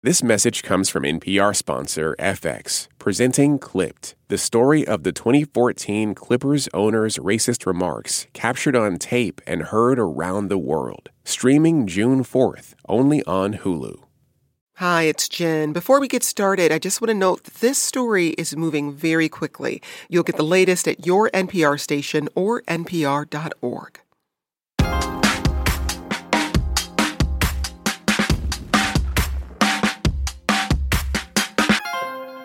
[0.00, 6.68] This message comes from NPR sponsor FX, presenting Clipped, the story of the 2014 Clippers
[6.72, 11.08] owner's racist remarks captured on tape and heard around the world.
[11.24, 13.98] Streaming June 4th, only on Hulu.
[14.76, 15.72] Hi, it's Jen.
[15.72, 19.28] Before we get started, I just want to note that this story is moving very
[19.28, 19.82] quickly.
[20.08, 24.00] You'll get the latest at your NPR station or npr.org.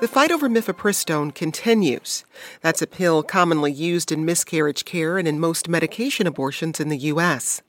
[0.04, 2.26] The fight over mifepristone continues.
[2.60, 6.98] That's a pill commonly used in miscarriage care and in most medication abortions in the
[7.14, 7.62] U.S.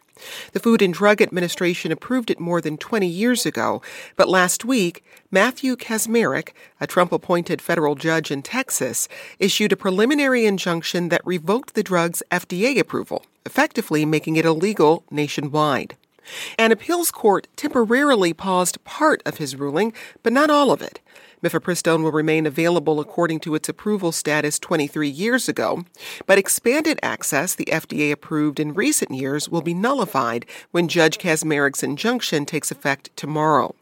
[0.51, 3.83] The Food and Drug Administration approved it more than 20 years ago,
[4.17, 6.49] but last week, Matthew Kacsmaryk,
[6.81, 9.07] a Trump appointed federal judge in Texas,
[9.39, 15.97] issued a preliminary injunction that revoked the drug's FDA approval, effectively making it illegal nationwide.
[16.59, 19.93] An appeals court temporarily paused part of his ruling,
[20.25, 20.99] but not all of it.
[21.45, 25.85] Mifepristone will remain available according to its approval status 23 years ago,
[26.27, 31.83] but expanded access the FDA approved in recent years will be nullified when Judge Kacsmaryk's
[31.83, 33.75] injunction takes effect tomorrow.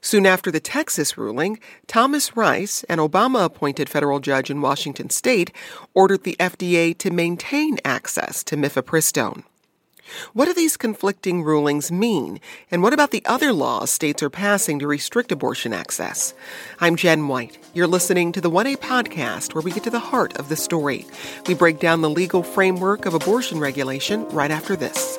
[0.00, 5.52] Soon after the Texas ruling, Thomas Rice, an Obama appointed federal judge in Washington state,
[5.92, 9.42] ordered the FDA to maintain access to mifepristone.
[10.32, 12.40] What do these conflicting rulings mean?
[12.70, 16.34] And what about the other laws states are passing to restrict abortion access?
[16.80, 17.58] I'm Jen White.
[17.74, 21.06] You're listening to the 1A podcast where we get to the heart of the story.
[21.46, 25.18] We break down the legal framework of abortion regulation right after this.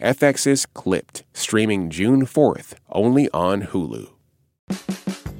[0.00, 4.08] FX's Clipped, streaming June 4th, only on Hulu.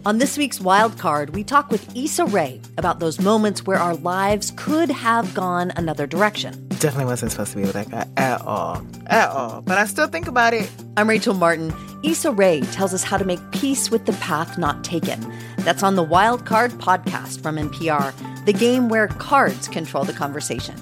[0.04, 4.52] On this week's Wildcard, we talk with Issa Rae about those moments where our lives
[4.56, 6.66] could have gone another direction.
[6.80, 8.84] Definitely wasn't supposed to be with that guy at all.
[9.06, 9.62] At all.
[9.62, 10.68] But I still think about it.
[10.96, 11.72] I'm Rachel Martin.
[12.02, 15.32] Issa Rae tells us how to make peace with the path not taken.
[15.58, 18.12] That's on the Wildcard podcast from NPR,
[18.44, 20.74] the game where cards control the conversation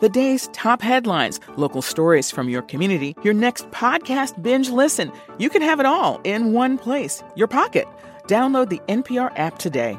[0.00, 5.12] the day's top headlines, local stories from your community, your next podcast binge listen.
[5.38, 7.86] You can have it all in one place, your pocket.
[8.26, 9.98] Download the NPR app today.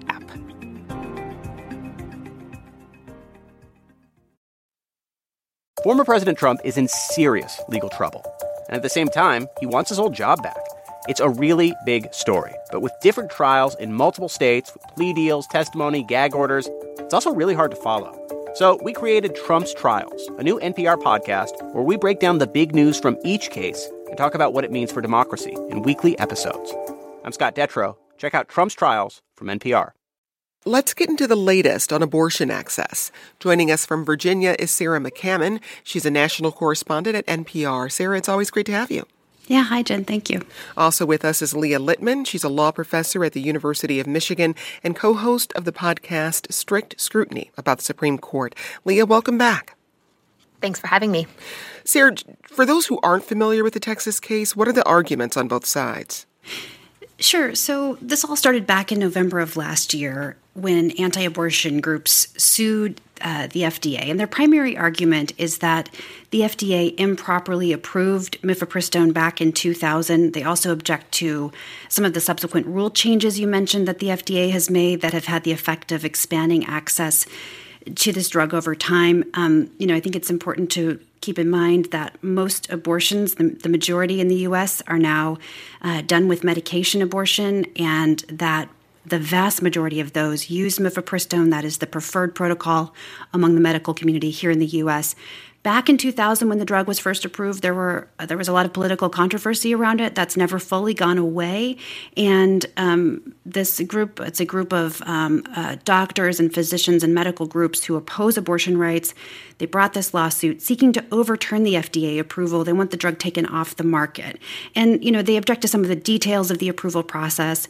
[5.83, 8.23] Former President Trump is in serious legal trouble.
[8.67, 10.63] And at the same time, he wants his old job back.
[11.07, 15.47] It's a really big story, but with different trials in multiple states, with plea deals,
[15.47, 18.15] testimony, gag orders, it's also really hard to follow.
[18.53, 22.75] So we created Trump's Trials, a new NPR podcast where we break down the big
[22.75, 26.75] news from each case and talk about what it means for democracy in weekly episodes.
[27.23, 27.95] I'm Scott Detrow.
[28.17, 29.93] Check out Trump's Trials from NPR.
[30.65, 33.11] Let's get into the latest on abortion access.
[33.39, 35.59] Joining us from Virginia is Sarah McCammon.
[35.83, 37.91] She's a national correspondent at NPR.
[37.91, 39.07] Sarah, it's always great to have you.
[39.47, 40.05] Yeah, hi, Jen.
[40.05, 40.45] Thank you.
[40.77, 42.27] Also with us is Leah Litman.
[42.27, 46.53] She's a law professor at the University of Michigan and co host of the podcast
[46.53, 48.53] Strict Scrutiny about the Supreme Court.
[48.85, 49.75] Leah, welcome back.
[50.61, 51.25] Thanks for having me.
[51.83, 55.47] Sarah, for those who aren't familiar with the Texas case, what are the arguments on
[55.47, 56.27] both sides?
[57.21, 57.53] Sure.
[57.53, 62.99] So this all started back in November of last year when anti abortion groups sued
[63.21, 64.09] uh, the FDA.
[64.09, 65.89] And their primary argument is that
[66.31, 70.33] the FDA improperly approved mifepristone back in 2000.
[70.33, 71.51] They also object to
[71.87, 75.25] some of the subsequent rule changes you mentioned that the FDA has made that have
[75.25, 77.27] had the effect of expanding access
[77.95, 79.23] to this drug over time.
[79.35, 83.49] Um, you know, I think it's important to keep in mind that most abortions, the,
[83.49, 85.37] the majority in the US, are now
[85.81, 88.69] uh, done with medication abortion, and that
[89.05, 91.49] the vast majority of those use mifepristone.
[91.49, 92.93] That is the preferred protocol
[93.33, 95.15] among the medical community here in the US.
[95.63, 98.65] Back in 2000, when the drug was first approved, there were there was a lot
[98.65, 100.15] of political controversy around it.
[100.15, 101.77] That's never fully gone away,
[102.17, 107.45] and um, this group it's a group of um, uh, doctors and physicians and medical
[107.45, 109.13] groups who oppose abortion rights.
[109.59, 112.63] They brought this lawsuit seeking to overturn the FDA approval.
[112.63, 114.39] They want the drug taken off the market,
[114.73, 117.67] and you know they object to some of the details of the approval process.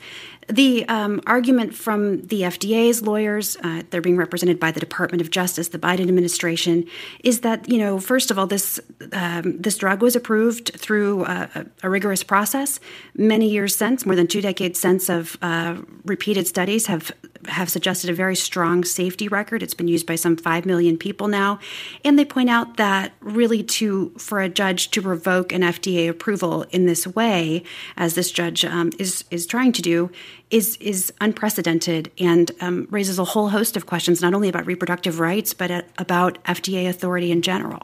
[0.52, 5.30] The um, argument from the FDA's lawyers, uh, they're being represented by the Department of
[5.30, 6.86] Justice, the Biden administration,
[7.24, 8.80] is that you know first of all this
[9.14, 12.82] um, this drug was approved through a, a, rigorous process.
[13.16, 17.14] Many years since, more than two decades since, of uh, repeated studies have
[17.48, 19.64] have suggested a very strong safety record.
[19.64, 21.60] It's been used by some five million people now,
[22.04, 26.64] and they point out that really to for a judge to revoke an FDA approval
[26.72, 27.64] in this way,
[27.96, 30.12] as this judge um, is is trying to do
[30.52, 35.20] is is unprecedented and um, raises a whole host of questions, not only about reproductive
[35.20, 37.82] rights, but uh, about FDA authority in general.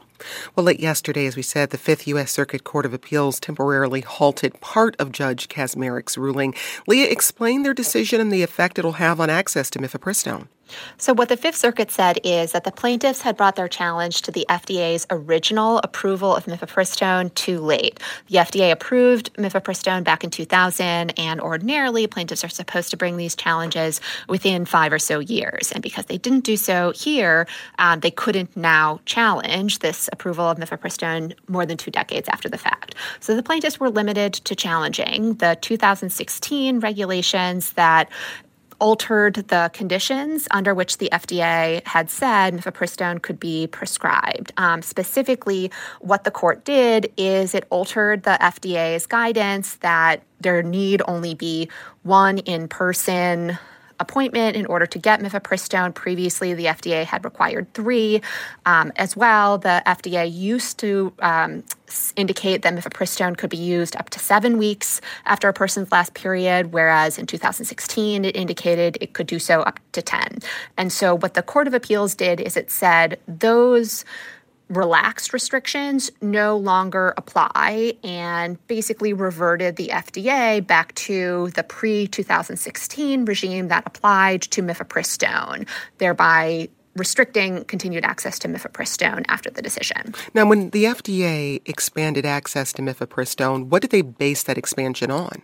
[0.56, 2.32] Well, late yesterday, as we said, the Fifth U.S.
[2.32, 6.56] Circuit Court of Appeals temporarily halted part of Judge Kacsmaryk's ruling.
[6.88, 10.48] Leah, explain their decision and the effect it'll have on access to mifepristone.
[10.98, 14.32] So, what the Fifth Circuit said is that the plaintiffs had brought their challenge to
[14.32, 18.00] the FDA's original approval of mifepristone too late.
[18.28, 23.36] The FDA approved mifepristone back in 2000, and ordinarily plaintiffs are supposed to bring these
[23.36, 25.72] challenges within five or so years.
[25.72, 27.48] And because they didn't do so here,
[27.80, 32.58] um, they couldn't now challenge this approval of mifepristone more than two decades after the
[32.58, 32.96] fact.
[33.20, 38.10] So, the plaintiffs were limited to challenging the 2016 regulations that
[38.80, 44.54] altered the conditions under which the FDA had said mifepristone could be prescribed.
[44.58, 51.02] Um, specifically, what the court did is it altered the FDA's guidance that there need
[51.08, 51.70] only be
[52.04, 53.58] one in person
[54.00, 55.94] appointment in order to get mifepristone.
[55.94, 58.22] Previously, the FDA had required three.
[58.66, 61.64] Um, as well, the FDA used to um,
[62.16, 66.74] indicate that mifepristone could be used up to seven weeks after a person's last period,
[66.74, 70.40] whereas in 2016 it indicated it could do so up to 10.
[70.78, 74.06] And so, what the Court of Appeals did is it said those
[74.70, 83.26] relaxed restrictions no longer apply and basically reverted the FDA back to the pre 2016
[83.26, 85.68] regime that applied to mifepristone,
[85.98, 90.14] thereby restricting continued access to mifepristone after the decision.
[90.34, 95.44] Now, when the FDA expanded access to mifepristone, what did they base that expansion on?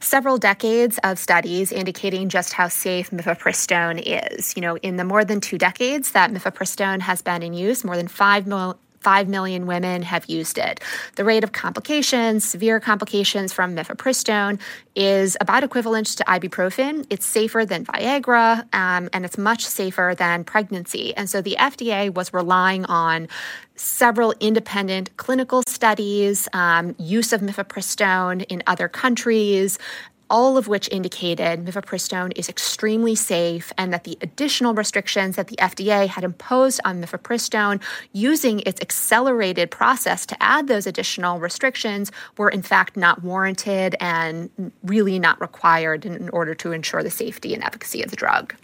[0.00, 4.54] Several decades of studies indicating just how safe mifepristone is.
[4.56, 7.96] You know, in the more than two decades that mifepristone has been in use, more
[7.96, 10.80] than 5 million 5 million women have used it.
[11.16, 14.60] The rate of complications, severe complications from mifepristone,
[14.94, 17.06] is about equivalent to ibuprofen.
[17.10, 21.14] It's safer than Viagra, um, and it's much safer than pregnancy.
[21.16, 23.28] And so the FDA was relying on
[23.76, 29.78] several independent clinical studies, um, use of mifepristone in other countries,
[30.30, 35.56] all of which indicated mifepristone is extremely safe and that the additional restrictions that the
[35.56, 37.80] FDA had imposed on mifepristone
[38.12, 44.50] using its accelerated process to add those additional restrictions were in fact not warranted and
[44.82, 48.54] really not required in order to ensure the safety and efficacy of the drug.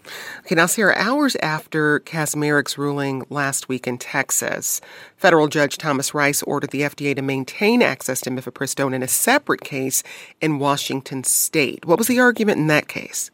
[0.40, 4.81] Okay, now Sarah, hours after Kacsmaryk's ruling last week in Texas,
[5.17, 9.62] federal judge Thomas Rice ordered the FDA to maintain access to mifepristone in a separate
[9.62, 10.02] case
[10.40, 11.87] in Washington state state.
[11.87, 13.31] What was the argument in that case?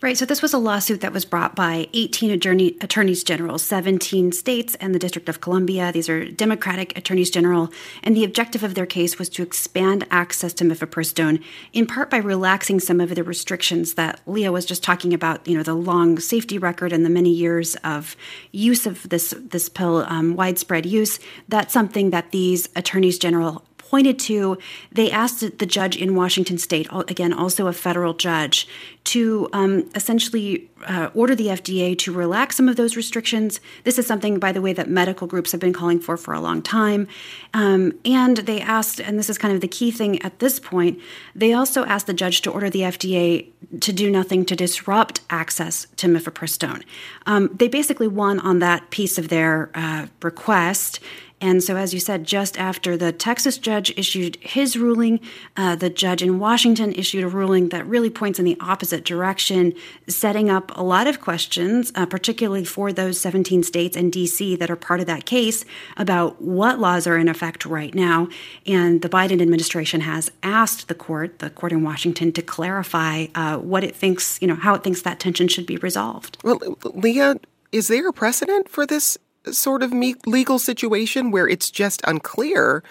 [0.00, 0.16] Right.
[0.16, 4.74] So this was a lawsuit that was brought by 18 attorney, attorneys general, 17 states,
[4.76, 5.92] and the District of Columbia.
[5.92, 7.70] These are Democratic attorneys general.
[8.02, 11.42] And the objective of their case was to expand access to mifepristone,
[11.72, 15.46] in part by relaxing some of the restrictions that Leah was just talking about.
[15.46, 18.16] You know, the long safety record and the many years of
[18.52, 21.18] use of this this pill, um, widespread use.
[21.48, 24.58] That's something that these attorneys general pointed to,
[24.90, 28.66] they asked the judge in Washington state, again, also a federal judge,
[29.04, 33.60] to um, essentially uh, order the FDA to relax some of those restrictions.
[33.84, 36.40] This is something, by the way, that medical groups have been calling for for a
[36.40, 37.06] long time.
[37.52, 40.98] Um, and they asked, and this is kind of the key thing at this point,
[41.32, 43.46] they also asked the judge to order the FDA
[43.80, 46.82] to do nothing to disrupt access to mifepristone.
[47.26, 50.98] Um, they basically won on that piece of their uh, request.
[51.40, 55.20] And so, as you said, just after the Texas judge issued his ruling,
[55.56, 59.74] uh, the judge in Washington issued a ruling that really points in the opposite direction,
[60.08, 64.70] setting up a lot of questions, uh, particularly for those 17 states and DC that
[64.70, 65.64] are part of that case,
[65.96, 68.28] about what laws are in effect right now.
[68.66, 73.58] And the Biden administration has asked the court, the court in Washington, to clarify uh,
[73.58, 76.38] what it thinks, you know, how it thinks that tension should be resolved.
[76.42, 77.36] Well, Leah,
[77.72, 79.18] is there a precedent for this
[79.50, 79.92] sort of
[80.26, 82.82] legal situation where it's just unclear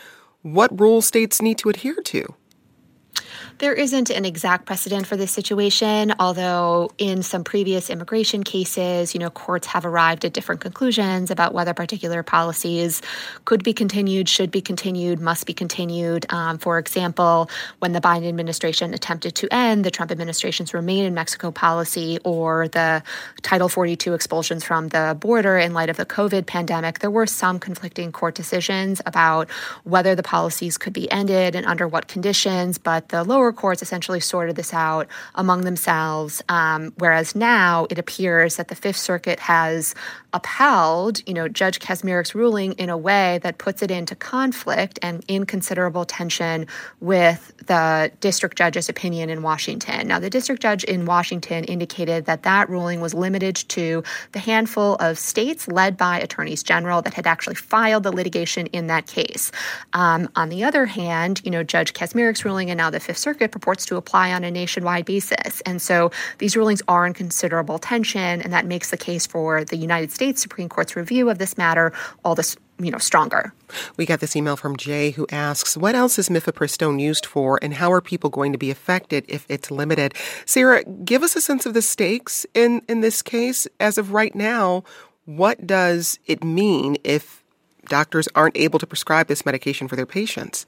[0.42, 2.36] what rules states need to adhere to?
[3.60, 9.20] There isn't an exact precedent for this situation, although in some previous immigration cases, you
[9.20, 13.02] know, courts have arrived at different conclusions about whether particular policies
[13.46, 16.26] could be continued, should be continued, must be continued.
[16.30, 21.14] Um, for example, when the Biden administration attempted to end the Trump administration's Remain in
[21.14, 23.04] Mexico policy or the
[23.44, 27.60] Title 42 expulsions from the border in light of the COVID pandemic, there were some
[27.60, 29.50] conflicting court decisions about
[29.84, 34.20] whether the policies could be ended and under what conditions, but the lower courts essentially
[34.20, 39.96] sorted this out among themselves, um, whereas now it appears that the Fifth Circuit has
[40.34, 45.24] upheld, you know, Judge Kacsmaryk's ruling in a way that puts it into conflict and
[45.28, 46.68] in considerable tension
[47.00, 50.08] with the district judge's opinion in Washington.
[50.08, 54.96] Now, the district judge in Washington indicated that that ruling was limited to the handful
[54.96, 59.52] of states led by attorneys general that had actually filed the litigation in that case.
[59.94, 63.52] Um, on the other hand, you know, Judge Kacsmaryk's ruling and now the Fifth Circuit
[63.52, 65.62] purports to apply on a nationwide basis.
[65.62, 69.78] And so these rulings are in considerable tension, and that makes the case for the
[69.78, 71.92] United States Supreme Court's review of this matter
[72.24, 73.54] all this you know stronger.
[73.98, 77.76] We got this email from Jay who asks, "What else is mifepristone used for, and
[77.76, 80.14] how are people going to be affected if it's limited?"
[80.46, 84.34] Sarah, give us a sense of the stakes in in this case as of right
[84.34, 84.84] now.
[85.26, 87.44] What does it mean if
[87.88, 90.66] doctors aren't able to prescribe this medication for their patients?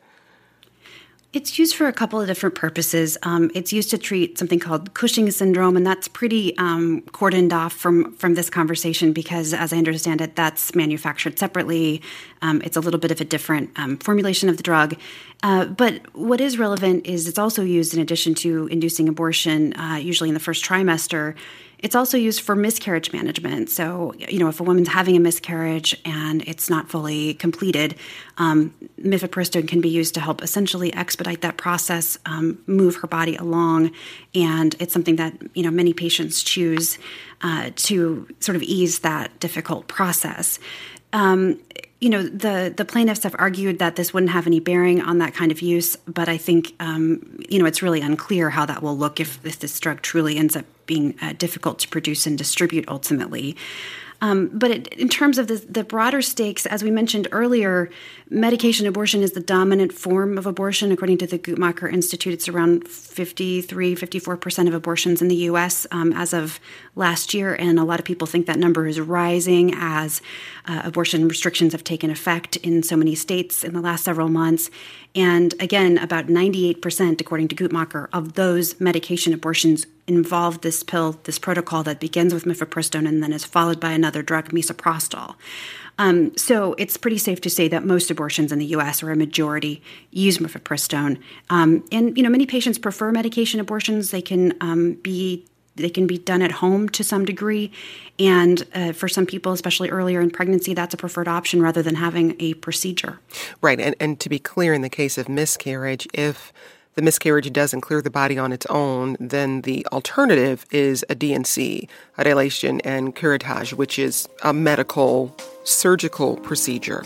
[1.36, 3.18] It's used for a couple of different purposes.
[3.24, 7.74] Um, it's used to treat something called Cushing syndrome, and that's pretty um, cordoned off
[7.74, 12.02] from from this conversation because, as I understand it, that's manufactured separately.
[12.42, 14.96] Um, it's a little bit of a different um, formulation of the drug.
[15.44, 19.96] Uh, but what is relevant is it's also used in addition to inducing abortion, uh,
[19.96, 21.36] usually in the first trimester,
[21.80, 23.70] it's also used for miscarriage management.
[23.70, 27.96] So, you know, if a woman's having a miscarriage and it's not fully completed,
[28.38, 33.36] um, mifepristone can be used to help essentially expedite that process, um, move her body
[33.36, 33.92] along,
[34.34, 36.98] and it's something that you know many patients choose
[37.42, 40.60] uh, to sort of ease that difficult process.
[41.14, 41.60] Um,
[42.02, 45.34] you know the the plaintiffs have argued that this wouldn't have any bearing on that
[45.34, 48.98] kind of use, but I think um, you know it's really unclear how that will
[48.98, 52.86] look if, if this drug truly ends up being uh, difficult to produce and distribute
[52.88, 53.56] ultimately.
[54.26, 57.92] Um, but it, in terms of the, the, broader stakes, as we mentioned earlier,
[58.28, 60.92] medication abortion is the dominant form of abortion.
[60.92, 65.86] According to the Guttmacher Institute, it's around 53, 54% of abortions in the U.S.
[65.92, 66.60] Um, as of
[66.96, 67.54] last year.
[67.54, 70.24] And a lot of people think that number is rising as
[70.66, 74.72] uh, abortion restrictions have taken effect in so many states in the last several months.
[75.14, 81.40] And again, about 98%, according to Guttmacher, of those medication abortions involve this pill, this
[81.40, 85.36] protocol that begins with mifepristone and then is followed by another drug, misoprostol.
[85.98, 89.02] Um, so it's pretty safe to say that most abortions in the U.S.
[89.02, 89.82] or a majority
[90.12, 91.20] use mifepristone.
[91.50, 94.12] Um, and you know, many patients prefer medication abortions.
[94.12, 95.46] They can um, be
[95.76, 97.72] they can be done at home to some degree.
[98.18, 101.96] And uh, for some people, especially earlier in pregnancy, that's a preferred option rather than
[101.96, 103.20] having a procedure.
[103.62, 103.80] Right.
[103.80, 106.54] And, and to be clear, in the case of miscarriage, if
[106.96, 111.90] the miscarriage doesn't clear the body on its own, then the alternative is a D&C,
[112.18, 115.36] a dilation and curettage, which is a medical
[115.66, 117.04] surgical procedure.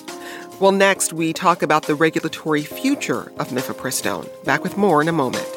[0.60, 4.30] Well, next we talk about the regulatory future of mifepristone.
[4.46, 5.48] Back with more in a moment.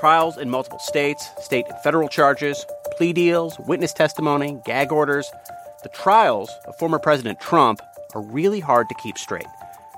[0.00, 2.66] Trials in multiple states, state and federal charges,
[2.96, 5.30] plea deals, witness testimony, gag orders.
[5.84, 7.80] The trials of former President Trump
[8.14, 9.46] are really hard to keep straight.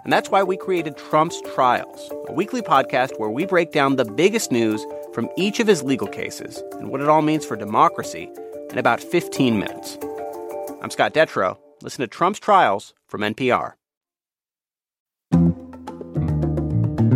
[0.04, 4.04] And that's why we created Trump's Trials, a weekly podcast where we break down the
[4.04, 4.84] biggest news
[5.14, 8.30] from each of his legal cases and what it all means for democracy
[8.70, 9.96] in about 15 minutes.
[10.82, 11.56] I'm Scott Detrow.
[11.82, 13.72] Listen to Trump's Trials from NPR.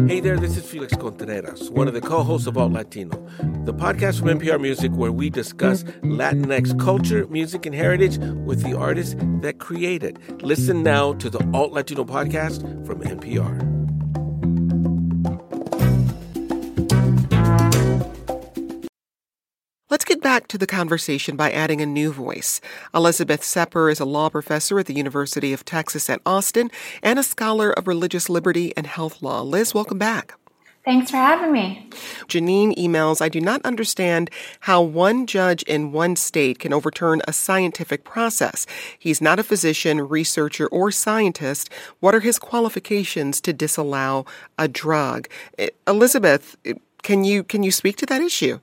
[0.08, 3.14] Hey there, this is Felix Contreras, one of the co hosts of Alt Latino,
[3.66, 8.74] the podcast from NPR Music where we discuss Latinx culture, music, and heritage with the
[8.74, 10.42] artists that create it.
[10.42, 13.87] Listen now to the Alt Latino podcast from NPR.
[20.28, 22.60] Back to the conversation by adding a new voice.
[22.94, 26.70] Elizabeth Sepper is a law professor at the University of Texas at Austin
[27.02, 29.40] and a scholar of religious liberty and health law.
[29.40, 30.34] Liz, welcome back.
[30.84, 31.88] Thanks for having me.
[32.28, 34.28] Janine emails I do not understand
[34.60, 38.66] how one judge in one state can overturn a scientific process.
[38.98, 41.70] He's not a physician, researcher, or scientist.
[42.00, 44.26] What are his qualifications to disallow
[44.58, 45.26] a drug?
[45.56, 48.60] Eh, Elizabeth, eh, can you can you speak to that issue?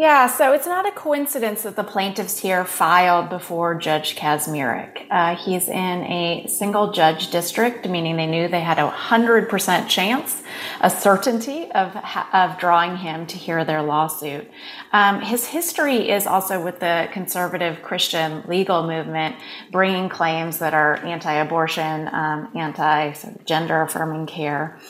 [0.00, 5.06] Yeah, so it's not a coincidence that the plaintiffs here filed before Judge Kacsmaryk.
[5.10, 10.42] Uh, he's in a single judge district, meaning they knew they had a 100% chance,
[10.80, 11.94] a certainty of,
[12.32, 14.50] of drawing him to hear their lawsuit.
[14.94, 19.36] Um, his history is also with the conservative Christian legal movement,
[19.70, 23.12] bringing claims that are anti abortion, um, anti
[23.44, 24.80] gender affirming care.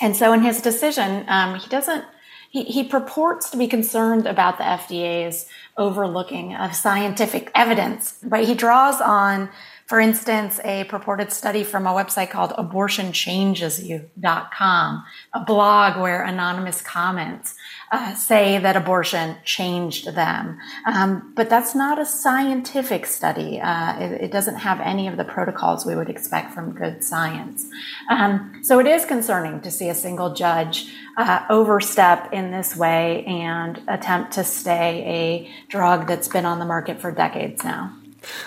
[0.00, 2.04] And so in his decision, um, he doesn't
[2.52, 5.46] he, purports to be concerned about the FDA's
[5.78, 9.48] overlooking of scientific evidence, but he draws on,
[9.92, 17.54] for instance, a purported study from a website called abortionchangesyou.com, a blog where anonymous comments
[17.92, 20.58] uh, say that abortion changed them.
[20.86, 23.60] Um, but that's not a scientific study.
[23.60, 27.66] Uh, it, it, doesn't have any of the protocols we would expect from good science.
[28.08, 33.26] Um, so it is concerning to see a single judge uh, overstep in this way
[33.26, 37.92] and attempt to stay a drug that's been on the market for decades now.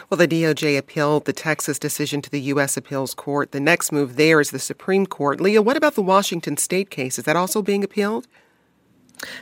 [0.10, 2.77] Well, the DOJ appealed the Texas decision to the U.S.
[2.77, 3.51] Appeals Court.
[3.51, 5.41] The next move there is the Supreme Court.
[5.41, 7.17] Leah, what about the Washington state case?
[7.17, 8.27] Is that also being appealed?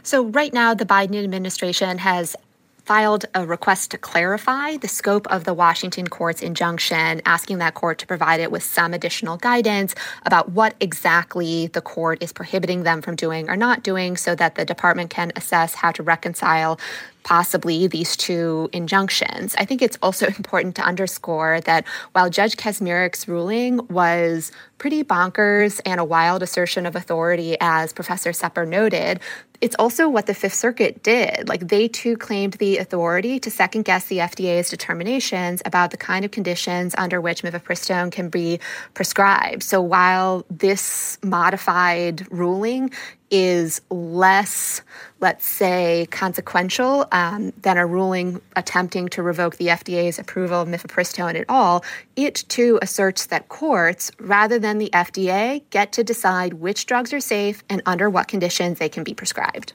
[0.04, 2.36] So, right now, the Biden administration has
[2.86, 7.98] filed a request to clarify the scope of the Washington court's injunction, asking that court
[8.00, 13.02] to provide it with some additional guidance about what exactly the court is prohibiting them
[13.02, 16.78] from doing or not doing so that the department can assess how to reconcile
[17.24, 19.56] possibly these two injunctions.
[19.58, 25.80] I think it's also important to underscore that while Judge Kacsmaryk's ruling was pretty bonkers
[25.86, 29.22] and a wild assertion of authority, as Professor Sepper noted,
[29.62, 31.48] it's also what the Fifth Circuit did.
[31.48, 36.26] Like they too claimed the authority to second guess the FDA's determinations about the kind
[36.26, 38.60] of conditions under which mifepristone can be
[38.94, 39.64] prescribed.
[39.64, 42.92] So while this modified ruling
[43.34, 44.84] is less,
[45.20, 51.34] let's say, consequential um, than a ruling attempting to revoke the FDA's approval of mifepristone
[51.34, 51.84] at all,
[52.16, 57.20] it too asserts that courts, rather than the FDA, get to decide which drugs are
[57.20, 59.74] safe and under what conditions they can be prescribed.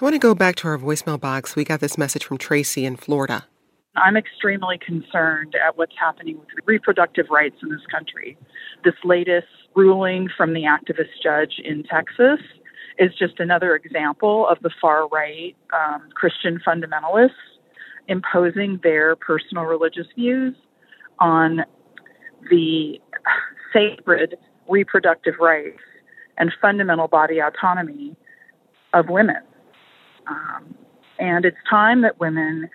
[0.00, 1.56] I want to go back to our voicemail box.
[1.56, 3.44] We got this message from Tracy in Florida.
[3.96, 8.36] I'm extremely concerned at what's happening with reproductive rights in this country.
[8.84, 12.40] This latest ruling from the activist judge in Texas
[12.98, 17.30] is just another example of the far right um, Christian fundamentalists
[18.08, 20.54] imposing their personal religious views
[21.18, 21.64] on
[22.50, 23.00] the
[23.72, 24.36] sacred
[24.68, 25.80] reproductive rights
[26.36, 28.16] and fundamental body autonomy
[28.92, 29.42] of women.
[30.26, 30.74] Um,
[31.18, 32.68] and it's time that women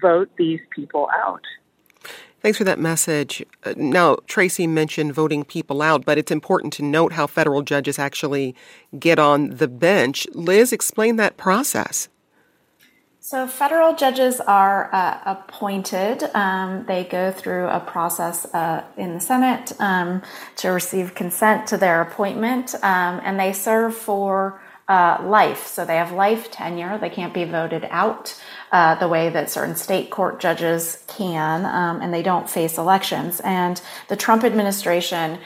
[0.00, 1.42] vote these people out.
[2.44, 3.42] Thanks for that message.
[3.64, 7.98] Uh, now, Tracy mentioned voting people out, but it's important to note how federal judges
[7.98, 8.54] actually
[8.98, 10.26] get on the bench.
[10.34, 12.10] Liz, explain that process.
[13.18, 16.24] So, federal judges are uh, appointed.
[16.34, 20.20] Um, they go through a process uh, in the Senate um,
[20.56, 25.66] to receive consent to their appointment, um, and they serve for uh, life.
[25.66, 26.98] So, they have life tenure.
[26.98, 28.40] They can't be voted out
[28.72, 33.40] uh, the way that certain state court judges can, um, and they don't face elections.
[33.44, 35.38] And the Trump administration,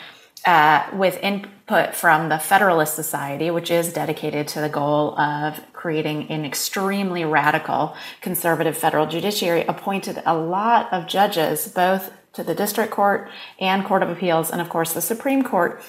[0.46, 6.30] uh, with input from the Federalist Society, which is dedicated to the goal of creating
[6.30, 12.92] an extremely radical conservative federal judiciary, appointed a lot of judges, both to the district
[12.92, 15.82] court and court of appeals, and of course the Supreme Court.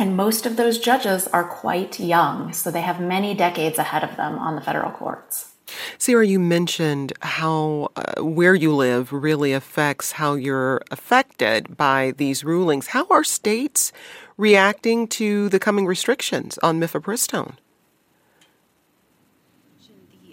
[0.00, 4.16] And most of those judges are quite young, so they have many decades ahead of
[4.16, 5.52] them on the federal courts.
[5.98, 12.42] Sarah, you mentioned how uh, where you live really affects how you're affected by these
[12.44, 12.88] rulings.
[12.88, 13.92] How are states
[14.38, 17.56] reacting to the coming restrictions on mifepristone?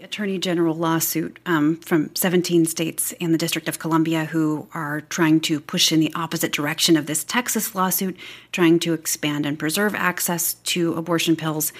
[0.07, 5.41] Attorney General lawsuit um, from 17 states and the District of Columbia who are trying
[5.41, 8.15] to push in the opposite direction of this Texas lawsuit,
[8.53, 11.73] trying to expand and preserve access to abortion pills.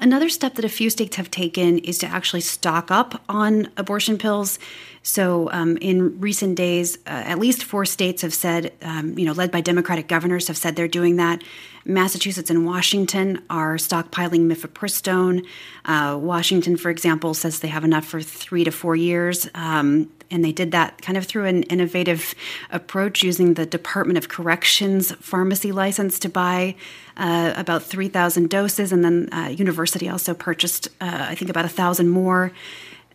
[0.00, 4.16] Another step that a few states have taken is to actually stock up on abortion
[4.16, 4.58] pills.
[5.06, 9.32] So, um, in recent days, uh, at least four states have said, um, you know,
[9.32, 11.44] led by Democratic governors, have said they're doing that.
[11.84, 15.46] Massachusetts and Washington are stockpiling mifepristone.
[15.84, 19.46] Uh, Washington, for example, says they have enough for three to four years.
[19.54, 22.34] Um, and they did that kind of through an innovative
[22.70, 26.76] approach using the Department of Corrections pharmacy license to buy
[27.18, 28.90] uh, about 3,000 doses.
[28.90, 32.52] And then uh, University also purchased, uh, I think, about 1,000 more.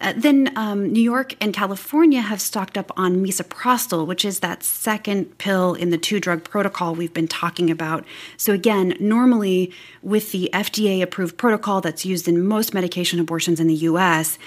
[0.02, 4.64] Uh, then um, New York and California have stocked up on misoprostol, which is that
[4.64, 8.06] second pill in the two drug protocol we've been talking about.
[8.38, 13.68] So, again, normally with the FDA approved protocol that's used in most medication abortions in
[13.68, 14.38] the US,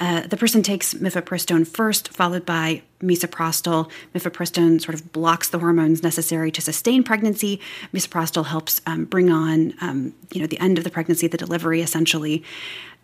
[0.00, 3.90] Uh, the person takes mifepristone first, followed by misoprostol.
[4.14, 7.60] Mifepristone sort of blocks the hormones necessary to sustain pregnancy.
[7.92, 11.82] Misoprostol helps um, bring on, um, you know, the end of the pregnancy, the delivery,
[11.82, 12.42] essentially.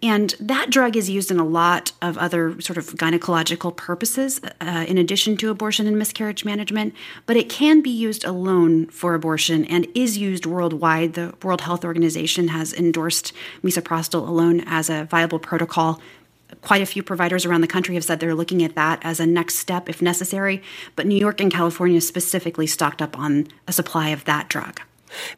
[0.03, 4.85] And that drug is used in a lot of other sort of gynecological purposes, uh,
[4.87, 6.95] in addition to abortion and miscarriage management.
[7.25, 11.15] But it can be used alone for abortion and is used worldwide.
[11.15, 13.33] The World Health Organization has endorsed
[13.63, 16.01] misoprostol alone as a viable protocol
[16.63, 19.27] quite a few providers around the country have said they're looking at that as a
[19.27, 20.63] next step if necessary,
[20.95, 24.81] but New York and California specifically stocked up on a supply of that drug.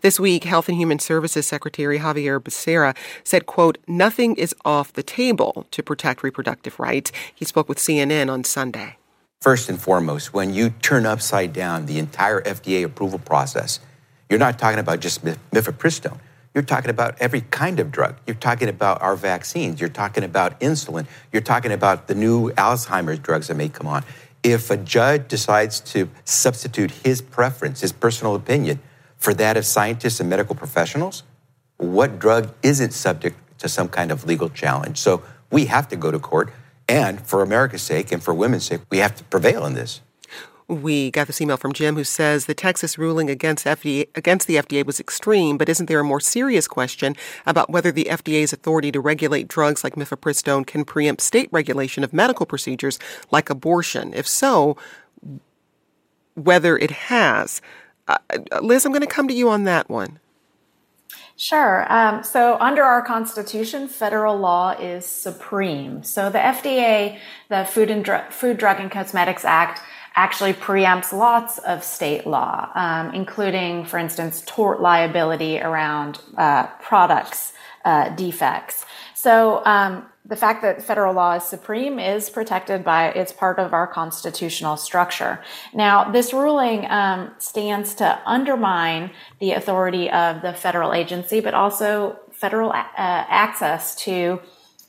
[0.00, 5.02] This week, Health and Human Services Secretary Xavier Becerra said, quote, nothing is off the
[5.02, 7.12] table to protect reproductive rights.
[7.34, 8.96] He spoke with CNN on Sunday.
[9.40, 13.78] First and foremost, when you turn upside down the entire FDA approval process,
[14.28, 16.18] you're not talking about just mifepristone.
[16.54, 18.16] You're talking about every kind of drug.
[18.26, 19.80] You're talking about our vaccines.
[19.80, 21.06] You're talking about insulin.
[21.32, 24.04] You're talking about the new Alzheimer's drugs that may come on.
[24.42, 28.80] If a judge decides to substitute his preference, his personal opinion,
[29.18, 31.22] for that of scientists and medical professionals,
[31.76, 34.98] what drug isn't subject to some kind of legal challenge?
[34.98, 36.52] So we have to go to court.
[36.88, 40.00] And for America's sake and for women's sake, we have to prevail in this.
[40.68, 44.56] We got this email from Jim who says the Texas ruling against FDA against the
[44.56, 48.92] FDA was extreme, but isn't there a more serious question about whether the FDA's authority
[48.92, 52.98] to regulate drugs like mifepristone can preempt state regulation of medical procedures
[53.30, 54.12] like abortion?
[54.12, 54.76] If so,
[56.34, 57.62] whether it has.
[58.08, 58.18] Uh,
[58.62, 60.18] Liz, I'm going to come to you on that one.
[61.36, 61.86] Sure.
[61.92, 66.02] Um, so, under our Constitution, federal law is supreme.
[66.02, 67.18] So, the FDA,
[67.48, 69.80] the Food and Dr- Food, Drug, and Cosmetics Act,
[70.16, 77.52] actually preempts lots of state law, um, including, for instance, tort liability around uh, products
[77.84, 78.84] uh, defects.
[79.14, 83.72] So, um, the fact that federal law is supreme is protected by it's part of
[83.72, 85.42] our constitutional structure.
[85.72, 89.10] Now, this ruling um, stands to undermine
[89.40, 94.40] the authority of the federal agency, but also federal uh, access to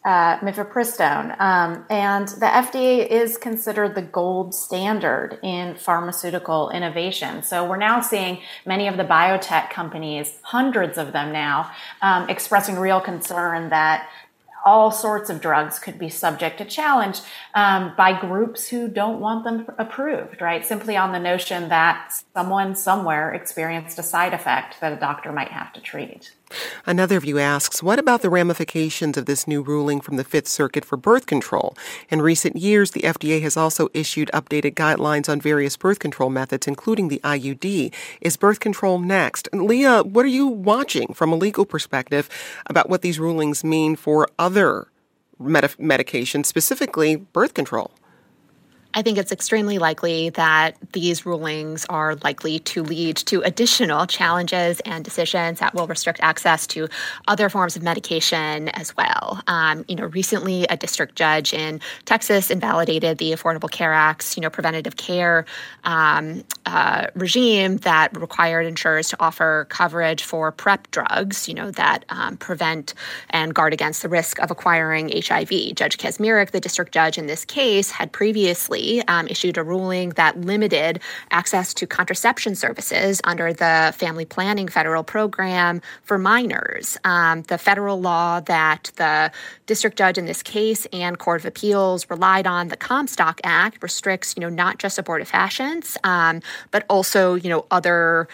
[0.06, 1.40] uh, mifepristone.
[1.40, 7.44] Um, and the FDA is considered the gold standard in pharmaceutical innovation.
[7.44, 11.72] So we're now seeing many of the biotech companies, hundreds of them now,
[12.02, 14.10] um, expressing real concern that
[14.66, 17.20] all sorts of drugs could be subject to challenge
[17.54, 20.66] um, by groups who don't want them approved, right?
[20.66, 25.50] Simply on the notion that someone somewhere experienced a side effect that a doctor might
[25.50, 26.34] have to treat.
[26.86, 30.84] Another view asks, what about the ramifications of this new ruling from the Fifth Circuit
[30.86, 31.76] for birth control?
[32.10, 36.68] In recent years, the FDA has also issued updated guidelines on various birth control methods,
[36.68, 37.94] including the IUD.
[38.22, 39.48] Is birth control next?
[39.52, 42.30] And Leah, what are you watching from a legal perspective
[42.68, 44.88] about what these rulings mean for other
[45.40, 47.92] med- medications, specifically birth control?
[48.96, 54.80] I think it's extremely likely that these rulings are likely to lead to additional challenges
[54.80, 56.88] and decisions that will restrict access to
[57.28, 59.44] other forms of medication as well.
[59.46, 64.42] Um, you know, recently a district judge in Texas invalidated the Affordable Care Act's, you
[64.42, 65.46] know, preventative care
[65.84, 72.06] um, uh, regime that required insurers to offer coverage for PrEP drugs, you know, that
[72.10, 72.96] um, prevent
[73.30, 75.76] and guard against the risk of acquiring HIV.
[75.76, 80.40] Judge Kacsmaryk, the district judge in this case, had previously um, issued a ruling that
[80.42, 81.00] limited
[81.32, 86.98] access to contraception services under the Family Planning Federal Program for minors.
[87.04, 89.32] Um, the federal law that the
[89.66, 94.34] district judge in this case and Court of Appeals relied on, the Comstock Act, restricts,
[94.36, 98.28] you know, not just abortifacients, um, but also, you know, other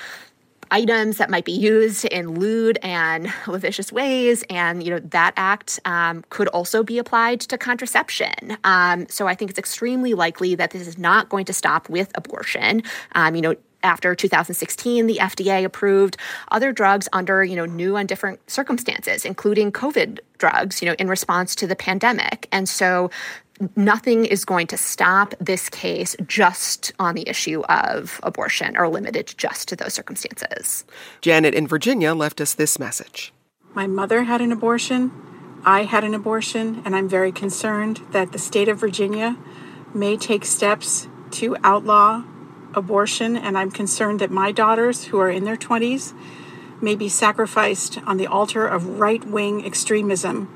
[0.71, 5.79] items that might be used in lewd and lascivious ways, and you know that act
[5.85, 8.57] um, could also be applied to contraception.
[8.63, 12.11] Um, so I think it's extremely likely that this is not going to stop with
[12.15, 12.83] abortion.
[13.13, 16.17] Um, you know, after 2016 the FDA approved
[16.51, 21.07] other drugs under you know new and different circumstances including covid drugs you know in
[21.07, 23.09] response to the pandemic and so
[23.75, 29.33] nothing is going to stop this case just on the issue of abortion or limited
[29.37, 30.85] just to those circumstances.
[31.21, 33.33] Janet in Virginia left us this message.
[33.73, 35.11] My mother had an abortion.
[35.63, 39.37] I had an abortion, and I'm very concerned that the state of Virginia
[39.93, 42.23] may take steps to outlaw
[42.75, 43.35] abortion.
[43.37, 46.13] And I'm concerned that my daughters, who are in their 20s,
[46.81, 50.49] may be sacrificed on the altar of right wing extremism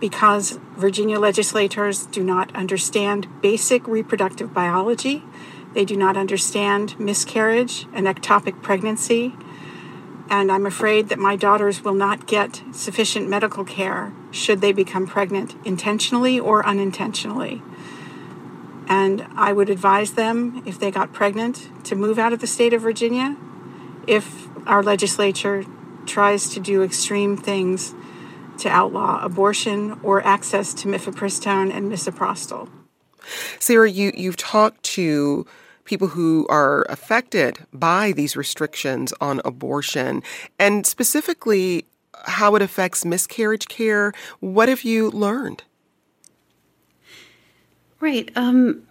[0.00, 5.22] because Virginia legislators do not understand basic reproductive biology.
[5.72, 9.34] They do not understand miscarriage and ectopic pregnancy.
[10.30, 15.06] and I'm afraid that my daughters will not get sufficient medical care should they become
[15.06, 17.62] pregnant intentionally or unintentionally.
[18.88, 22.72] And I would advise them, if they got pregnant, to move out of the state
[22.72, 23.36] of Virginia
[24.06, 25.64] if our legislature
[26.06, 27.94] tries to do extreme things
[28.58, 32.68] to outlaw abortion or access to mifepristone and misoprostol.
[33.58, 35.46] Sarah, you, you've talked to
[35.84, 40.22] people who are affected by these restrictions on abortion
[40.58, 41.84] and specifically
[42.26, 44.12] how it affects miscarriage care.
[44.40, 45.62] What have you learned?
[48.04, 48.30] Right.
[48.36, 48.82] Um,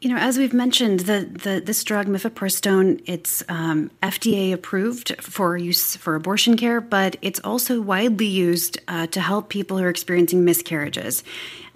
[0.00, 5.56] you know, as we've mentioned, the, the this drug mifepristone, it's um, FDA approved for
[5.56, 9.88] use for abortion care, but it's also widely used uh, to help people who are
[9.88, 11.22] experiencing miscarriages.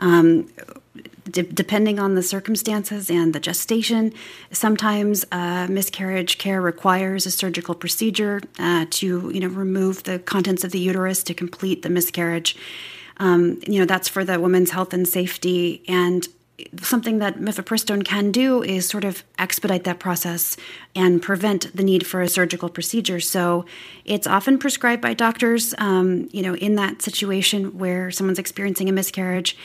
[0.00, 0.48] Um,
[1.30, 4.12] depending on the circumstances and the gestation,
[4.50, 10.64] sometimes uh, miscarriage care requires a surgical procedure uh, to, you know, remove the contents
[10.64, 12.56] of the uterus to complete the miscarriage.
[13.18, 15.84] Um, you know, that's for the woman's health and safety.
[15.86, 16.26] And
[16.80, 20.56] something that mifepristone can do is sort of expedite that process
[20.94, 23.18] and prevent the need for a surgical procedure.
[23.18, 23.64] So
[24.04, 28.92] it's often prescribed by doctors, um, you know, in that situation where someone's experiencing a
[28.92, 29.56] miscarriage.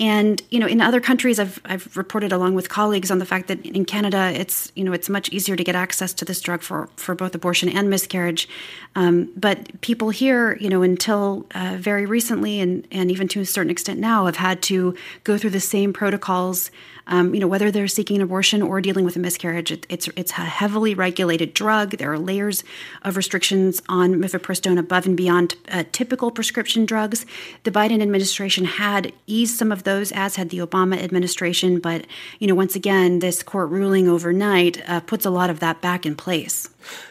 [0.00, 3.48] And you know, in other countries, I've I've reported along with colleagues on the fact
[3.48, 6.62] that in Canada, it's you know it's much easier to get access to this drug
[6.62, 8.48] for for both abortion and miscarriage.
[8.94, 13.46] Um, but people here, you know, until uh, very recently, and and even to a
[13.46, 16.70] certain extent now, have had to go through the same protocols
[17.08, 20.08] um, you know, whether they're seeking an abortion or dealing with a miscarriage, it, it's
[20.08, 21.92] it's a heavily regulated drug.
[21.92, 22.62] There are layers
[23.02, 27.24] of restrictions on mifepristone above and beyond uh, typical prescription drugs.
[27.64, 31.80] The Biden administration had eased some of those, as had the Obama administration.
[31.80, 32.06] But
[32.38, 36.04] you know, once again, this court ruling overnight uh, puts a lot of that back
[36.04, 36.68] in place.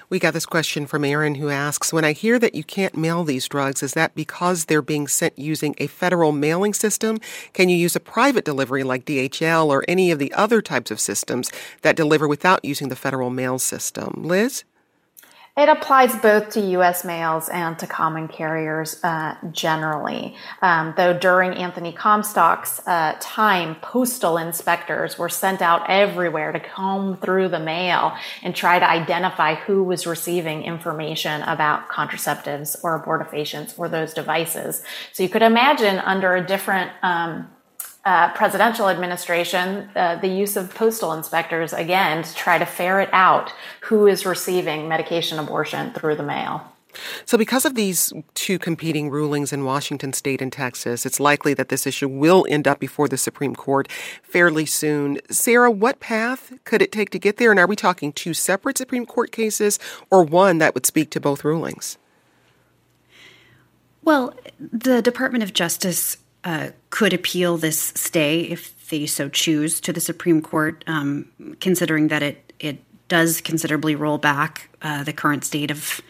[0.10, 3.24] We got this question from Aaron who asks When I hear that you can't mail
[3.24, 7.18] these drugs, is that because they're being sent using a federal mailing system?
[7.54, 11.00] Can you use a private delivery like DHL or any of the other types of
[11.00, 14.22] systems that deliver without using the federal mail system?
[14.24, 14.64] Liz?
[15.58, 17.04] It applies both to U.S.
[17.04, 20.36] mails and to common carriers uh, generally.
[20.62, 27.18] Um, though during Anthony Comstock's uh, time, postal inspectors were sent out everywhere to comb
[27.18, 33.80] through the mail and try to identify who was receiving information about contraceptives or abortifacients
[33.80, 34.84] or those devices.
[35.12, 37.50] So you could imagine under a different um,
[38.08, 43.52] uh, presidential administration uh, the use of postal inspectors again to try to ferret out
[43.82, 46.64] who is receiving medication abortion through the mail.
[47.26, 51.68] So, because of these two competing rulings in Washington state and Texas, it's likely that
[51.68, 53.92] this issue will end up before the Supreme Court
[54.24, 55.20] fairly soon.
[55.30, 57.52] Sarah, what path could it take to get there?
[57.52, 61.20] And are we talking two separate Supreme Court cases or one that would speak to
[61.20, 61.98] both rulings?
[64.02, 69.92] Well, the Department of Justice uh, could appeal this stay if they so choose to
[69.92, 75.44] the Supreme Court, um, considering that it it does considerably roll back uh, the current
[75.44, 76.02] state of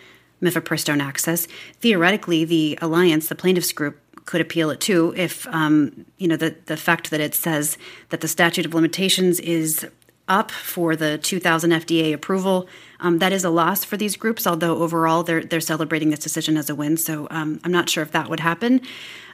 [0.42, 1.48] mifepristone access.
[1.80, 6.56] Theoretically, the alliance, the plaintiffs group, could appeal it too if um, you know the
[6.66, 7.78] the fact that it says
[8.10, 9.88] that the statute of limitations is
[10.28, 12.68] up for the 2000 FDA approval.
[13.00, 16.58] Um, that is a loss for these groups, although overall they're they're celebrating this decision
[16.58, 16.98] as a win.
[16.98, 18.82] So um, I'm not sure if that would happen.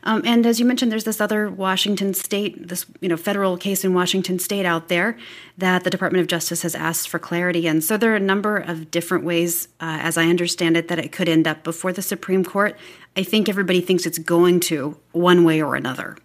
[0.04, 3.84] Um, and as you mentioned, there's this other Washington State, this you know federal case
[3.84, 5.18] in Washington State out there
[5.58, 7.68] that the Department of Justice has asked for clarity.
[7.68, 11.00] And so there are a number of different ways, uh, as I understand it, that
[11.00, 12.78] it could end up before the Supreme Court.
[13.16, 16.18] I think everybody thinks it's going to one way or another.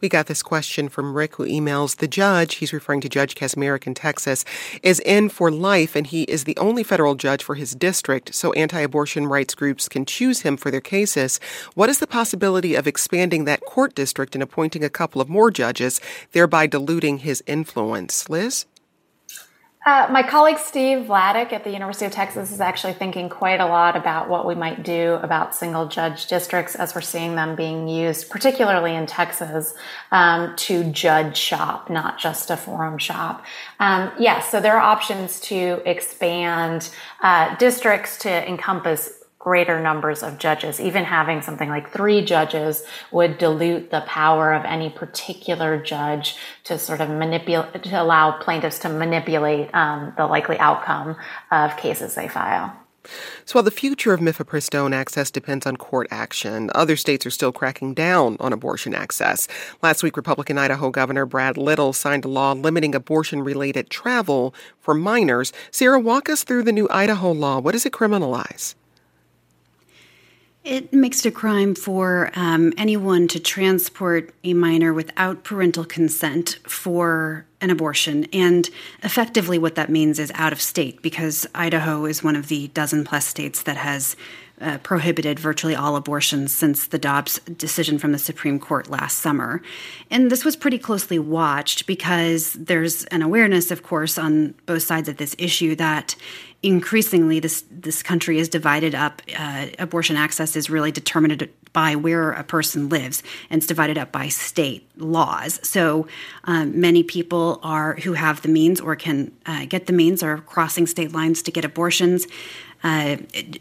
[0.00, 3.86] We got this question from Rick who emails the judge, he's referring to Judge Kacsmaryk
[3.86, 4.44] in Texas,
[4.82, 8.52] is in for life and he is the only federal judge for his district, so
[8.52, 11.40] anti abortion rights groups can choose him for their cases.
[11.74, 15.50] What is the possibility of expanding that court district and appointing a couple of more
[15.50, 16.00] judges,
[16.32, 18.28] thereby diluting his influence?
[18.28, 18.66] Liz?
[19.84, 23.66] Uh, my colleague Steve Vladeck at the University of Texas is actually thinking quite a
[23.66, 27.88] lot about what we might do about single judge districts as we're seeing them being
[27.88, 29.74] used, particularly in Texas,
[30.12, 33.44] um, to judge shop, not just a forum shop.
[33.80, 36.90] Um, yes, yeah, so there are options to expand
[37.20, 40.80] uh, districts to encompass greater numbers of judges.
[40.80, 46.78] Even having something like three judges would dilute the power of any particular judge to
[46.78, 51.16] sort of manipulate, to allow plaintiffs to manipulate um, the likely outcome
[51.50, 52.72] of cases they file.
[53.44, 57.50] So while the future of mifepristone access depends on court action, other states are still
[57.50, 59.48] cracking down on abortion access.
[59.82, 65.52] Last week, Republican Idaho Governor Brad Little signed a law limiting abortion-related travel for minors.
[65.72, 67.58] Sarah, walk us through the new Idaho law.
[67.58, 68.76] What does it criminalize?
[70.64, 76.58] It makes it a crime for um, anyone to transport a minor without parental consent
[76.62, 78.26] for an abortion.
[78.32, 78.70] And
[79.02, 83.04] effectively, what that means is out of state, because Idaho is one of the dozen
[83.04, 84.14] plus states that has
[84.60, 89.60] uh, prohibited virtually all abortions since the Dobbs decision from the Supreme Court last summer.
[90.10, 95.08] And this was pretty closely watched because there's an awareness, of course, on both sides
[95.08, 96.14] of this issue that
[96.62, 99.22] increasingly this this country is divided up.
[99.36, 104.12] Uh, abortion access is really determined by where a person lives, and it's divided up
[104.12, 105.58] by state laws.
[105.66, 106.06] So
[106.44, 110.38] um, many people are who have the means or can uh, get the means are
[110.38, 112.26] crossing state lines to get abortions.
[112.82, 113.16] Uh,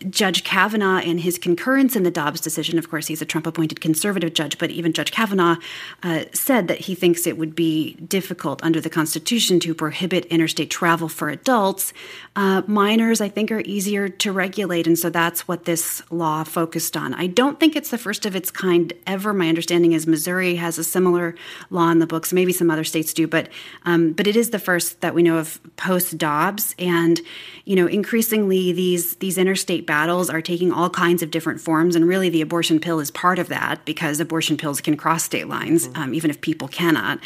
[0.09, 3.81] judge Kavanaugh and his concurrence in the Dobbs decision, of course, he's a Trump appointed
[3.81, 5.57] conservative judge, but even Judge Kavanaugh
[6.03, 10.69] uh, said that he thinks it would be difficult under the Constitution to prohibit interstate
[10.69, 11.93] travel for adults.
[12.35, 16.97] Uh, minors, I think, are easier to regulate, and so that's what this law focused
[16.97, 17.13] on.
[17.13, 19.33] I don't think it's the first of its kind ever.
[19.33, 21.35] My understanding is Missouri has a similar
[21.69, 22.33] law in the books.
[22.33, 23.49] Maybe some other states do, but
[23.85, 27.21] um, but it is the first that we know of post Dobbs, and
[27.65, 32.07] you know, increasingly these these interstate battles are taking all kinds of different forms, and
[32.07, 35.87] really the abortion pill is part of that because abortion pills can cross state lines,
[35.87, 36.01] mm-hmm.
[36.01, 37.19] um, even if people cannot.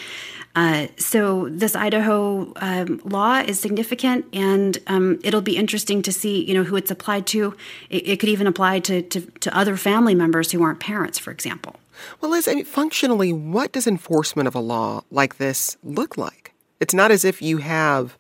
[0.56, 6.46] Uh, so this Idaho um, law is significant, and um, it'll be interesting to see,
[6.46, 7.56] you know, who it's applied to.
[7.90, 11.32] It, it could even apply to, to, to other family members who aren't parents, for
[11.32, 11.76] example.
[12.22, 16.54] Well, Liz, I mean, functionally, what does enforcement of a law like this look like?
[16.80, 18.18] It's not as if you have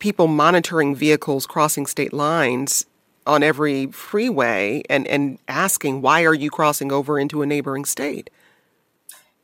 [0.00, 2.84] people monitoring vehicles crossing state lines
[3.26, 8.28] on every freeway and, and asking, why are you crossing over into a neighboring state?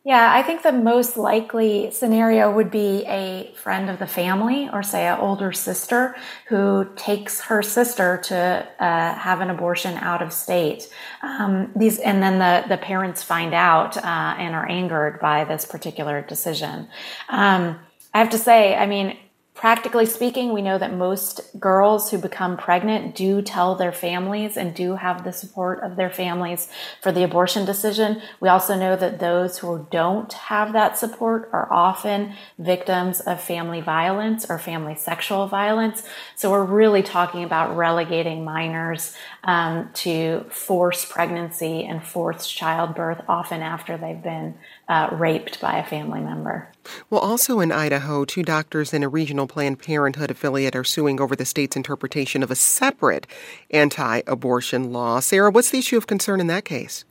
[0.02, 4.84] Yeah, I think the most likely scenario would be a friend of the family or,
[4.84, 6.14] say, an older sister
[6.46, 10.88] who takes her sister to uh, have an abortion out of state.
[11.22, 15.64] Um, these, and then the, the parents find out uh, and are angered by this
[15.64, 16.86] particular decision.
[17.28, 17.80] Um,
[18.14, 19.18] I have to say, I mean,
[19.56, 24.74] Practically speaking, we know that most girls who become pregnant do tell their families and
[24.74, 26.68] do have the support of their families
[27.00, 28.20] for the abortion decision.
[28.38, 33.80] We also know that those who don't have that support are often victims of family
[33.80, 36.02] violence or family sexual violence.
[36.34, 43.62] So we're really talking about relegating minors um, to forced pregnancy and forced childbirth, often
[43.62, 44.54] after they've been
[44.86, 46.68] uh, raped by a family member.
[47.10, 51.36] Well, also in Idaho, two doctors in a regional Planned Parenthood affiliate are suing over
[51.36, 53.26] the state's interpretation of a separate
[53.70, 55.20] anti abortion law.
[55.20, 57.04] Sarah, what's the issue of concern in that case?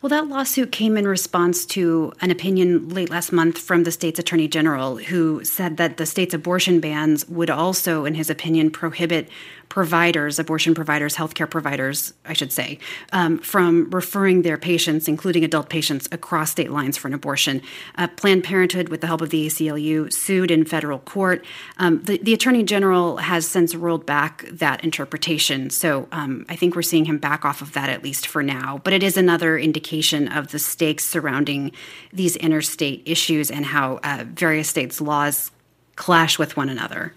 [0.00, 4.18] Well, that lawsuit came in response to an opinion late last month from the state's
[4.18, 9.28] attorney general, who said that the state's abortion bans would also, in his opinion, prohibit
[9.68, 12.78] providers, abortion providers, healthcare providers, I should say,
[13.12, 17.62] um, from referring their patients, including adult patients, across state lines for an abortion.
[17.96, 21.44] Uh, Planned Parenthood, with the help of the ACLU, sued in federal court.
[21.78, 25.70] Um, the, the, Attorney General has since rolled back that interpretation.
[25.70, 28.80] So um, I think we're seeing him back off of that at least for now.
[28.84, 31.72] But it is another indication of the stakes surrounding
[32.12, 35.50] these interstate issues and how uh, various states' laws
[35.96, 37.14] clash with one another.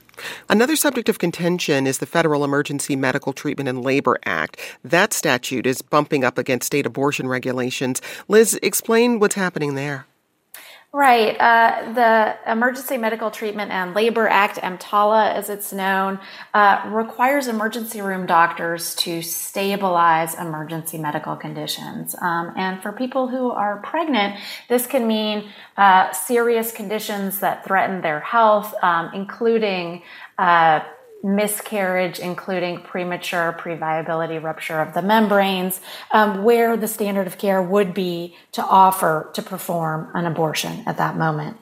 [0.50, 4.58] Another subject of contention is the Federal Emergency Medical Treatment and Labor Act.
[4.84, 8.02] That statute is bumping up against state abortion regulations.
[8.28, 10.06] Liz, explain what's happening there.
[10.94, 11.36] Right.
[11.38, 16.18] Uh, the Emergency Medical Treatment and Labor Act, EMTALA as it's known,
[16.54, 22.16] uh, requires emergency room doctors to stabilize emergency medical conditions.
[22.20, 28.00] Um, and for people who are pregnant, this can mean uh, serious conditions that threaten
[28.02, 30.04] their health, um, including
[30.38, 30.80] uh,
[31.24, 37.94] miscarriage, including premature previability rupture of the membranes, um, where the standard of care would
[37.94, 41.58] be to offer to perform an abortion at that moment.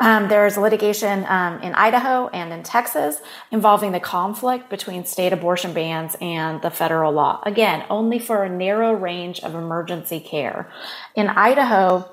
[0.00, 5.32] Um, there is litigation um, in Idaho and in Texas involving the conflict between state
[5.32, 7.40] abortion bans and the federal law.
[7.44, 10.70] Again, only for a narrow range of emergency care.
[11.14, 12.10] In Idaho,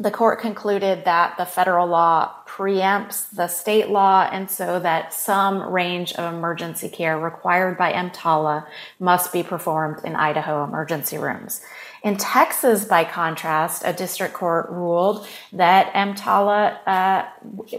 [0.00, 5.60] the court concluded that the federal law preempts the state law, and so that some
[5.60, 8.66] range of emergency care required by EMTALA
[9.00, 11.62] must be performed in Idaho emergency rooms.
[12.04, 17.24] In Texas, by contrast, a district court ruled that EMTALA uh,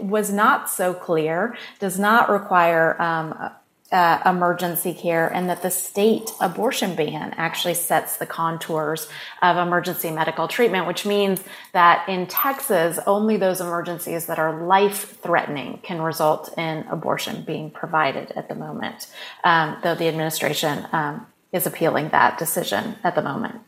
[0.02, 3.50] was not so clear, does not require um,
[3.92, 9.08] uh, emergency care and that the state abortion ban actually sets the contours
[9.42, 15.18] of emergency medical treatment, which means that in Texas, only those emergencies that are life
[15.20, 19.08] threatening can result in abortion being provided at the moment,
[19.42, 23.60] um, though the administration um, is appealing that decision at the moment.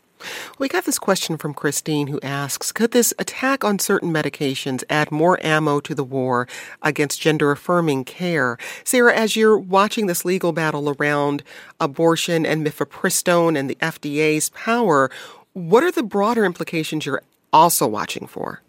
[0.59, 5.11] We got this question from Christine who asks Could this attack on certain medications add
[5.11, 6.47] more ammo to the war
[6.81, 8.57] against gender affirming care?
[8.83, 11.43] Sarah, as you're watching this legal battle around
[11.79, 15.09] abortion and mifepristone and the FDA's power,
[15.53, 18.61] what are the broader implications you're also watching for?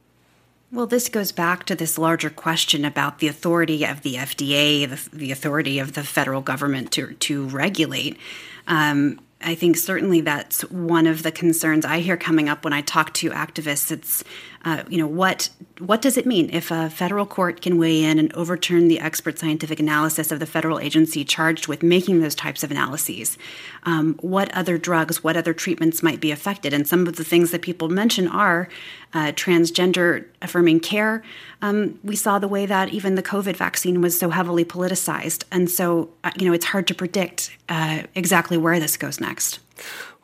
[0.75, 5.17] Well, this goes back to this larger question about the authority of the FDA, the,
[5.17, 8.19] the authority of the federal government to, to regulate.
[8.67, 12.81] Um, I think certainly that's one of the concerns I hear coming up when I
[12.81, 13.93] talk to activists.
[13.93, 14.25] It's,
[14.65, 18.19] uh, you know, what what does it mean if a federal court can weigh in
[18.19, 22.63] and overturn the expert scientific analysis of the federal agency charged with making those types
[22.63, 23.37] of analyses?
[23.83, 26.73] Um, what other drugs, what other treatments might be affected?
[26.73, 28.69] And some of the things that people mention are
[29.13, 31.23] uh, transgender affirming care.
[31.61, 35.71] Um, we saw the way that even the COVID vaccine was so heavily politicized, and
[35.71, 39.59] so uh, you know it's hard to predict uh, exactly where this goes next.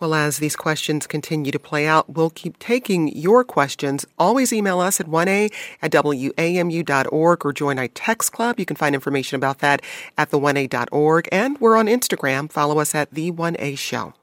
[0.00, 4.06] Well, as these questions continue to play out, we'll keep taking your questions.
[4.18, 8.58] Always email us at 1a at wamu.org or join our text club.
[8.58, 9.82] You can find information about that
[10.16, 11.28] at the1a.org.
[11.30, 12.50] And we're on Instagram.
[12.50, 14.14] Follow us at The 1A Show.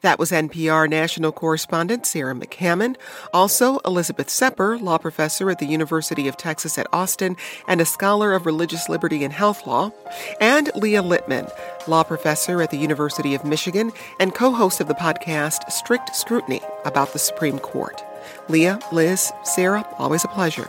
[0.00, 2.96] That was NPR national correspondent Sarah McCammon.
[3.32, 8.34] Also, Elizabeth Sepper, law professor at the University of Texas at Austin and a scholar
[8.34, 9.92] of religious liberty and health law.
[10.40, 11.50] And Leah Litman,
[11.88, 16.60] law professor at the University of Michigan and co host of the podcast Strict Scrutiny
[16.84, 18.02] about the Supreme Court.
[18.48, 20.68] Leah, Liz, Sarah, always a pleasure.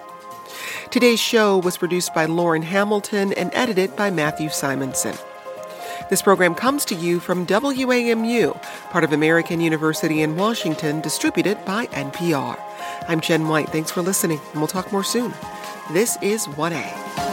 [0.91, 5.15] Today's show was produced by Lauren Hamilton and edited by Matthew Simonson.
[6.09, 11.87] This program comes to you from WAMU, part of American University in Washington, distributed by
[11.87, 12.59] NPR.
[13.07, 13.69] I'm Jen White.
[13.69, 15.33] Thanks for listening, and we'll talk more soon.
[15.91, 17.32] This is 1A.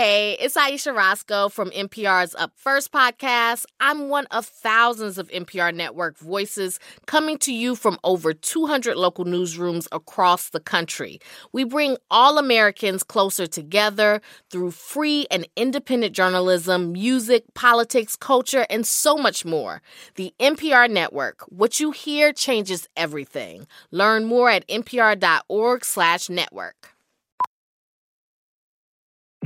[0.00, 3.64] Hey, it's Ayesha Rascoe from NPR's Up First podcast.
[3.80, 9.24] I'm one of thousands of NPR network voices coming to you from over 200 local
[9.24, 11.18] newsrooms across the country.
[11.50, 14.20] We bring all Americans closer together
[14.52, 19.82] through free and independent journalism, music, politics, culture, and so much more.
[20.14, 23.66] The NPR network, what you hear changes everything.
[23.90, 26.97] Learn more at npr.org/network.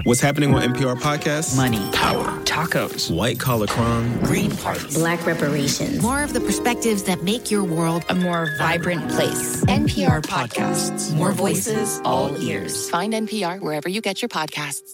[0.04, 1.54] What's happening on NPR podcasts?
[1.54, 6.02] Money, power, tacos, white collar crime, green parties, black reparations.
[6.02, 9.62] More of the perspectives that make your world a more vibrant place.
[9.66, 11.14] NPR podcasts.
[11.14, 12.88] More voices, all ears.
[12.88, 14.90] Find NPR wherever you get your podcasts.